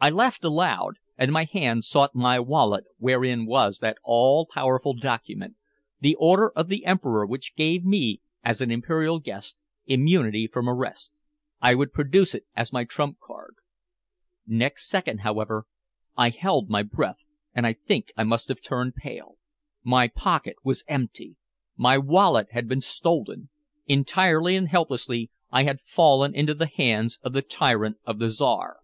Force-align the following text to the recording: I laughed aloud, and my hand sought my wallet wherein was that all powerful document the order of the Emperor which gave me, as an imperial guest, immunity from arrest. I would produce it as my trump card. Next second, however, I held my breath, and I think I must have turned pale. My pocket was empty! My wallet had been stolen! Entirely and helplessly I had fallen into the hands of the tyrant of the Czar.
I 0.00 0.10
laughed 0.10 0.42
aloud, 0.44 0.96
and 1.16 1.32
my 1.32 1.44
hand 1.44 1.84
sought 1.84 2.14
my 2.14 2.38
wallet 2.38 2.84
wherein 2.98 3.44
was 3.46 3.78
that 3.80 3.98
all 4.02 4.46
powerful 4.46 4.94
document 4.94 5.56
the 6.00 6.16
order 6.16 6.50
of 6.50 6.68
the 6.68 6.84
Emperor 6.86 7.24
which 7.26 7.56
gave 7.56 7.84
me, 7.84 8.20
as 8.44 8.60
an 8.60 8.70
imperial 8.70 9.18
guest, 9.18 9.56
immunity 9.86 10.46
from 10.48 10.68
arrest. 10.68 11.20
I 11.60 11.74
would 11.76 11.92
produce 11.92 12.34
it 12.36 12.46
as 12.56 12.72
my 12.72 12.82
trump 12.84 13.18
card. 13.20 13.56
Next 14.46 14.88
second, 14.88 15.18
however, 15.18 15.66
I 16.16 16.30
held 16.30 16.68
my 16.68 16.82
breath, 16.82 17.28
and 17.54 17.64
I 17.66 17.72
think 17.72 18.12
I 18.16 18.24
must 18.24 18.48
have 18.48 18.60
turned 18.60 18.94
pale. 18.96 19.36
My 19.84 20.06
pocket 20.08 20.56
was 20.64 20.84
empty! 20.88 21.36
My 21.76 21.96
wallet 21.98 22.48
had 22.50 22.68
been 22.68 22.80
stolen! 22.80 23.50
Entirely 23.86 24.54
and 24.56 24.68
helplessly 24.68 25.30
I 25.50 25.62
had 25.64 25.80
fallen 25.80 26.34
into 26.34 26.54
the 26.54 26.66
hands 26.68 27.18
of 27.22 27.32
the 27.32 27.42
tyrant 27.42 27.98
of 28.04 28.18
the 28.20 28.30
Czar. 28.30 28.78